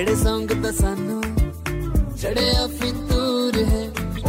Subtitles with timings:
[0.00, 1.22] ਜਿਹੜੇ Song ਤਾਂ ਸਾਨੂੰ
[2.16, 3.82] ਚੜਿਆ ਫਿਤੂਰ ਹੈ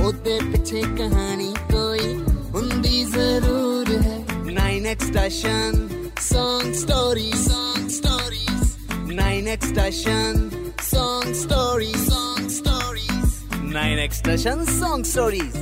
[0.03, 2.13] ਉਹਦੇ ਪਿੱਛੇ ਕਹਾਣੀ ਕੋਈ
[2.53, 5.87] ਹੁੰਦੀ ਜ਼ਰੂਰ ਹੈ 9x Tashan
[6.25, 8.67] Song stories Song stories
[9.13, 10.43] 9x station
[10.89, 13.41] Song stories Song stories
[13.71, 15.59] 9x station Song stories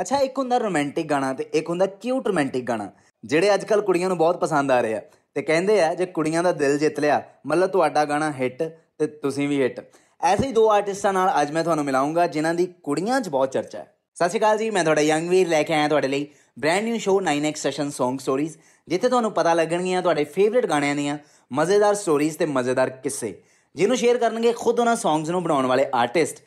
[0.00, 2.90] ਅੱਛਾ ਇੱਕ ਹੁੰਦਾ ਰੋਮਾਂਟਿਕ ਗਾਣਾ ਤੇ ਇੱਕ ਹੁੰਦਾ ਕਿਊਟ ਰੋਮਾਂਟਿਕ ਗਾਣਾ
[3.24, 5.00] ਜਿਹੜੇ ਅੱਜਕੱਲ ਕੁੜੀਆਂ ਨੂੰ ਬਹੁਤ ਪਸੰਦ ਆ ਰਹੇ ਆ
[5.34, 8.62] ਤੇ ਕਹਿੰਦੇ ਆ, ਜੇ ਕੁੜੀਆਂ ਦਾ ਦਿਲ ਜਿੱਤ ਲਿਆ, ਮਤਲਬ ਤੁਹਾਡਾ ਗਾਣਾ ਹਿੱਟ
[8.98, 9.80] ਤੇ ਤੁਸੀਂ ਵੀ ਹਿੱਟ।
[10.22, 13.78] ਐਸੇ ਹੀ ਦੋ ਆਰਟਿਸਟਾਂ ਨਾਲ ਅੱਜ ਮੈਂ ਤੁਹਾਨੂੰ ਮਿਲਾਉਂਗਾ ਜਿਨ੍ਹਾਂ ਦੀ ਕੁੜੀਆਂ 'ਚ ਬਹੁਤ ਚਰਚਾ
[13.78, 16.26] ਹੈ। ਸਤਿ ਸ਼੍ਰੀ ਅਕਾਲ ਜੀ, ਮੈਂ ਤੁਹਾਡਾ ਯੰਗ ਵੀਰ ਲੈ ਕੇ ਆਇਆ ਤੁਹਾਡੇ ਲਈ
[16.58, 21.18] brand new show 9x Tashan Song Stories, ਜਿੱਥੇ ਤੁਹਾਨੂੰ ਪਤਾ ਲੱਗਣਗੀਆਂ ਤੁਹਾਡੇ ਫੇਵਰਿਟ ਗਾਣਿਆਂ ਦੀਆਂ
[21.52, 23.34] ਮਜ਼ੇਦਾਰ ਸਟੋਰੀਜ਼ ਤੇ ਮਜ਼ੇਦਾਰ ਕਿੱਸੇ,
[23.74, 26.38] ਜਿਹਨੂੰ ਸ਼ੇਅਰ ਕਰਨਗੇ ਖੁਦ ਉਹਨਾਂ ਸੌਂਗਸ ਨੂੰ ਬਣਾਉਣ ਵਾਲੇ ਆਰਟਿਸਟ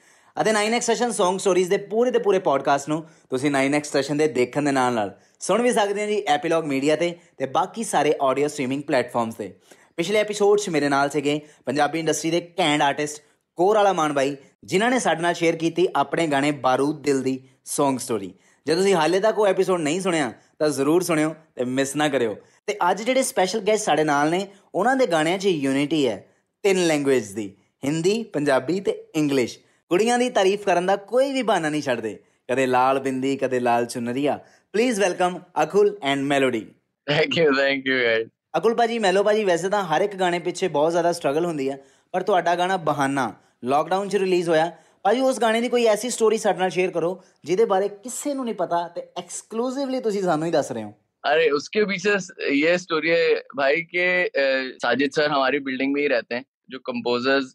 [0.41, 4.27] ਅਤੇ 9x ਸੈਸ਼ਨ Song Stories ਦੇ ਪੂਰੇ ਦੇ ਪੂਰੇ ਪੋਡਕਾਸਟ ਨੂੰ ਤੁਸੀਂ 9x ਸੈਸ਼ਨ ਦੇ
[4.27, 8.13] ਦੇਖਣ ਦੇ ਨਾਲ ਨਾਲ ਸੁਣ ਵੀ ਸਕਦੇ ਹੋ ਜੀ ਐਪੀਲੌਗ ਮੀਡੀਆ ਤੇ ਤੇ ਬਾਕੀ ਸਾਰੇ
[8.21, 9.53] ਆਡੀਓ ਸਟ੍ਰੀਮਿੰਗ ਪਲੇਟਫਾਰਮਸ ਤੇ।
[9.97, 13.21] ਪਿਛਲੇ ਐਪੀਸੋਡ 'ਚ ਮੇਰੇ ਨਾਲ ਸੀਗੇ ਪੰਜਾਬੀ ਇੰਡਸਟਰੀ ਦੇ ਕੈਂਡ ਆਰਟਿਸਟ
[13.55, 17.49] ਕੋਰ ਵਾਲਾ ਮਾਨ ਬਾਈ, ਜਿਨ੍ਹਾਂ ਨੇ ਸਾਡੇ ਨਾਲ ਸ਼ੇਅਰ ਕੀਤੀ ਆਪਣੇ ਗਾਣੇ ਬਾਰੂਦ ਦਿਲ ਦੀ
[17.81, 18.29] Song Story
[18.65, 22.35] ਜੇ ਤੁਸੀਂ ਹਾਲੇ ਤੱਕ ਉਹ ਐਪੀਸੋਡ ਨਹੀਂ ਸੁਣਿਆ, ਤਾਂ ਜ਼ਰੂਰ ਸੁਣਿਓ ਤੇ ਮਿਸ ਨਾ ਕਰਿਓ।
[22.67, 26.25] ਤੇ ਅੱਜ ਜਿਹੜੇ ਸਪੈਸ਼ਲ ਗੈਸਟ ਸਾਡੇ ਨਾਲ ਨੇ, ਉਹਨਾਂ ਦੇ ਗਾਣਿਆਂ 'ਚ ਯੂਨਿਟੀ ਹੈ
[26.63, 29.59] ਤਿੰਨ ਲੈਂਗੁਏਜ ਦੀ, ਹਿੰਦੀ, ਪੰਜਾਬੀ ਤੇ ਇੰਗਲਿਸ਼
[29.94, 32.18] ਕੁੜੀਆਂ ਦੀ ਤਾਰੀਫ ਕਰਨ ਦਾ ਕੋਈ ਵੀ ਬਹਾਨਾ ਨਹੀਂ ਛੱਡਦੇ
[32.48, 34.38] ਕਦੇ ਲਾਲ ਬਿੰਦੀ ਕਦੇ ਲਾਲ ਚੁਨਰੀਆ
[34.74, 36.66] please welcome Akul and Melody
[37.06, 38.26] thank you thank you guys
[38.56, 41.76] Akul ਭਾਜੀ ਮੈਲੋ ਭਾਜੀ ਵੈਸੇ ਤਾਂ ਹਰ ਇੱਕ ਗਾਣੇ ਪਿੱਛੇ ਬਹੁਤ ਜ਼ਿਆਦਾ ਸਟਰਗਲ ਹੁੰਦੀ ਹੈ
[42.14, 43.32] ਪਰ ਤੁਹਾਡਾ ਗਾਣਾ ਬਹਾਨਾ
[43.64, 44.70] ਲਾਕਡਾਊਨ 'ਚ ਰਿਲੀਜ਼ ਹੋਇਆ
[45.04, 47.10] ਭਾਜੀ ਉਸ ਗਾਣੇ ਦੀ ਕੋਈ ਐਸੀ ਸਟੋਰੀ ਸਾਡੇ ਨਾਲ ਸ਼ੇਅਰ ਕਰੋ
[47.44, 50.92] ਜਿਹਦੇ ਬਾਰੇ ਕਿਸੇ ਨੂੰ ਨਹੀਂ ਪਤਾ ਤੇ ਐਕਸਕਲੂਸਿਵਲੀ ਤੁਸੀਂ ਸਾਨੂੰ ਹੀ ਦੱਸ ਰਹੇ ਹੋ
[51.24, 52.12] अरे उसके पीछे
[52.56, 54.04] ये स्टोरी है भाई के
[54.34, 54.44] अ,
[54.78, 57.50] साजिद सर हमारी बिल्डिंग में ही रहते हैं जो कंपोजर्स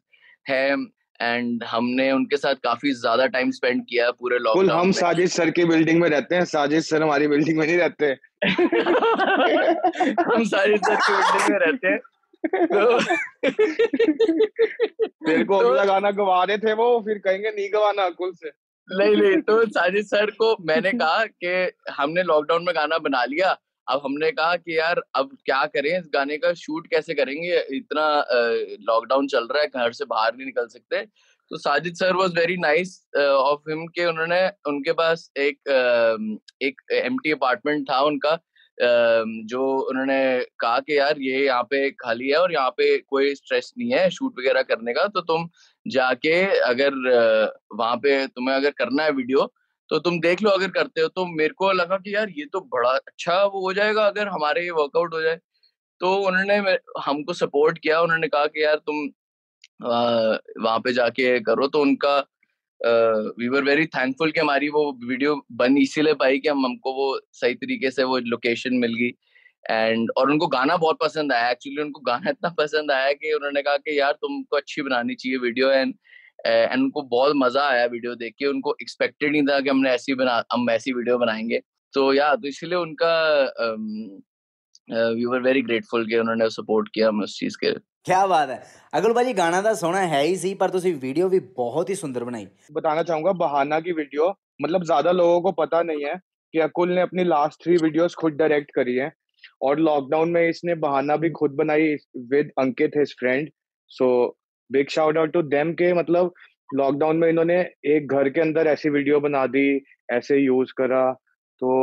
[0.46, 0.76] हैं
[1.23, 4.93] एंड हमने उनके साथ काफ़ी ज़्यादा टाइम स्पेंड किया है पूरे कुल लॉकडाउन हम में।
[4.93, 8.07] साजिद सर की बिल्डिंग में रहते हैं साजिद सर हमारी बिल्डिंग में नहीं रहते।
[10.23, 11.99] हम साजिद सर की बिल्डिंग में रहते हैं।
[12.67, 12.99] तो
[15.27, 18.51] तेरे को तो- अगला गाना गवा रहे थे वो फिर कहेंगे नहीं गवाना अकुल से।
[18.89, 23.59] नहीं नहीं तो साजिद सर को मैंने कहा कि हमने लॉकडाउन में गाना बना लिया
[23.91, 25.91] अब हमने कहा कि यार अब क्या करें?
[25.99, 27.59] इस गाने का शूट कैसे करेंगे?
[27.77, 28.07] इतना
[28.89, 31.03] लॉकडाउन चल रहा है घर से बाहर नहीं निकल सकते।
[31.51, 36.81] तो Sajid sir was very nice of him के उन्होंने उनके पास एक अ, एक
[36.95, 40.19] एम्प्टी अपार्टमेंट था उनका। अ, जो उन्होंने
[40.61, 44.09] कहा कि यार ये यहाँ पे खाली है और यहाँ पे कोई स्ट्रेस नहीं है
[44.11, 45.49] शूट वगैरह करने का। तो तुम
[45.87, 46.35] जाके
[46.69, 46.95] अगर
[47.75, 49.53] वहाँ पे तुम्हें अगर करना है वीडियो
[49.91, 52.61] तो तुम देख लो अगर करते हो तो मेरे को लगा कि यार ये तो
[52.75, 55.39] बड़ा अच्छा वो हो जाएगा अगर हमारे ये वर्कआउट हो जाए।
[56.01, 56.57] तो उन्होंने
[57.05, 59.09] हमको सपोर्ट किया, उन्होंने कहा कि यार तुम
[59.83, 62.19] वहाँ पे जाके करो। तो उनका
[63.39, 67.21] वी वर वेरी थैंकफुल कि हमारी वो वीडियो बन, इसीलिए पाई कि हम, हमको वो
[67.33, 69.13] सही तरीके से वो लोकेशन मिल गई।
[69.65, 73.63] एंड और उनको गाना बहुत पसंद आया। एक्चुअली उनको गाना इतना पसंद आया कि उन्होंने
[73.63, 75.95] कहा कि यार तुमको अच्छी बनानी चाहिए वीडियो एंड
[76.46, 80.14] एंड उनको बहुत मजा आया वीडियो देख के उनको एक्सपेक्टेड नहीं था कि हमने ऐसी
[80.16, 81.60] बना हम ऐसी वीडियो बनाएंगे
[81.94, 83.14] तो या तो इसलिए उनका
[84.90, 87.74] वी वर वेरी ग्रेटफुल कि उन्होंने सपोर्ट किया हमें उस चीज के
[88.06, 88.56] ਕੀ ਬਾਤ ਹੈ
[88.94, 92.24] ਅਕੁਲ ਭਾਜੀ ਗਾਣਾ ਤਾਂ ਸੋਹਣਾ ਹੈ ਹੀ ਸੀ ਪਰ ਤੁਸੀਂ ਵੀਡੀਓ ਵੀ ਬਹੁਤ ਹੀ ਸੁੰਦਰ
[92.24, 94.28] ਬਣਾਈ बताना चाहूंगा बहाना की वीडियो
[94.60, 96.14] मतलब ज्यादा लोगों को पता नहीं है
[96.54, 99.08] कि अकुल ने अपनी लास्ट थ्री वीडियोस खुद डायरेक्ट करी है
[99.62, 101.88] और लॉकडाउन में इसने बहाना भी खुद बनाई
[102.30, 103.50] with Ankit his friend
[103.92, 104.10] so
[104.70, 106.34] Big shout out to them के मतलब
[106.74, 109.68] लॉकडाउन में इन्होंने एक घर के अंदर ऐसी वीडियो बना दी
[110.12, 111.04] ऐसे यूज करा
[111.62, 111.76] तो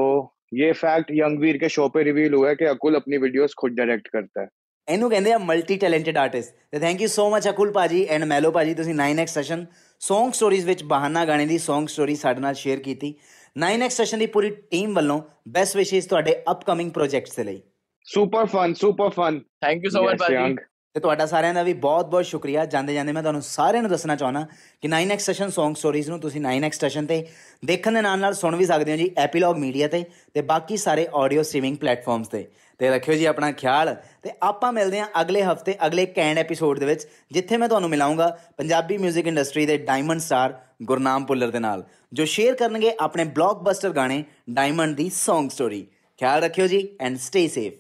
[0.55, 4.09] ये फैक्ट यंगवीर के शो पे रिवील हुआ है कि अकुल अपनी वीडियोस खुद डायरेक्ट
[4.09, 4.49] करता है
[4.89, 8.51] ਇਹਨੂੰ ਕਹਿੰਦੇ ਆ ਮਲਟੀ ਟੈਲੈਂਟਡ ਆਰਟਿਸਟ ਤੇ thank you so much Akul ਭਾਜੀ ਐਂਡ ਮੈਲੋ
[8.53, 9.65] ਭਾਜੀ ਤੁਸੀਂ 9x ਸੈਸ਼ਨ
[10.01, 13.15] Song Stories ਵਿੱਚ ਬਹਾਨਾ ਗਾਣੇ ਦੀ Song Story ਸਾਡੇ ਨਾਲ ਸ਼ੇਅਰ ਕੀਤੀ
[13.57, 17.63] 9x ਸੈਸ਼ਨ ਦੀ ਪੂਰੀ ਟੀਮ ਵੱਲੋਂ ਬੈਸਟ ਵਿਸ਼ੇਸ ਤੁਹਾਡੇ ਅਪਕਮਿੰਗ ਪ੍ਰੋਜੈਕਟਸ ਦੇ ਲਈ
[18.07, 20.57] super fun super fun thank you so much Yes, भाजी Young.
[20.98, 24.48] ਤੇ ਤੁਹਾਡਾ ਸਾਰਿਆਂ ਦਾ ਵੀ ਬਹੁਤ-ਬਹੁਤ ਸ਼ੁਕਰੀਆ। ਜਾਂਦੇ ਜਾਂਦੇ ਮੈਂ ਤੁਹਾਨੂੰ ਸਾਰਿਆਂ ਨੂੰ ਦੱਸਣਾ ਚਾਹਣਾ
[24.82, 27.28] ਕਿ 9x ਸੈਸ਼ਨ Song Stories ਨੂੰ ਤੁਸੀਂ 9x ਸੈਸ਼ਨ ਤੇ
[27.66, 31.08] ਦੇਖਣ ਦੇ ਨਾਲ ਨਾਲ ਸੁਣ ਵੀ ਸਕਦੇ ਹੋ ਜੀ ਐਪੀਲੌਗ ਮੀਡੀਆ ਤੇ ਤੇ ਬਾਕੀ ਸਾਰੇ
[31.16, 35.76] ਆਡੀਓ ਸਟ੍ਰੀਮਿੰਗ ਪਲੇਟਫਾਰਮਸ ਤੇ। ਤੇ ਰੱਖਿਓ ਜੀ ਆਪਣਾ ਖਿਆਲ ਤੇ ਆਪਾਂ ਮਿਲਦੇ ਹਾਂ ਅਗਲੇ ਹਫ਼ਤੇ,
[35.86, 40.60] ਅਗਲੇ ਕੈਂਡ ਐਪੀਸੋਡ ਦੇ ਵਿੱਚ, ਜਿੱਥੇ ਮੈਂ ਤੁਹਾਨੂੰ ਮਿਲਾਉਂਗਾ ਪੰਜਾਬੀ 뮤직 ਇੰਡਸਟਰੀ ਦੇ ਡਾਇਮੰਡ ਸਟਾਰ
[40.84, 41.84] ਗੁਰਨਾਮ ਪੁੱਲਰ ਦੇ ਨਾਲ,
[42.14, 45.82] ਜੋ ਸ਼ੇਅਰ ਕਰਨਗੇ ਆਪਣੇ ਬਲੌਕਬਸਟਰ ਗਾਣੇ ਡਾਇਮੰਡ ਦੀ Song Story
[46.20, 47.74] ਖਿਆਲ ਰੱਖਿਓ ਜੀ ਐਂਡ ਸਟੇ ਸੇਫ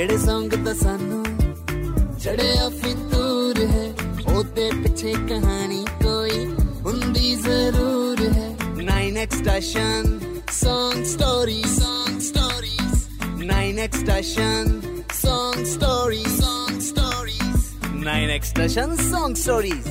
[0.00, 1.24] ਜਿਹੜੇ ਸੰਗ ਤਾਂ ਸਾਨੂੰ
[2.24, 3.92] ਚੜਿਆ ਫਿਤੂਰ ਹੈ
[4.34, 6.46] ਉਹਦੇ ਪਿੱਛੇ ਕਹਾਣੀ ਕੋਈ
[6.84, 8.48] ਹੁੰਦੀ ਜ਼ਰੂਰ ਹੈ
[8.78, 10.08] 9x station
[10.56, 12.98] song stories song stories
[13.44, 14.72] 9x station
[15.22, 17.64] song stories song stories
[18.04, 19.88] 9x station song stories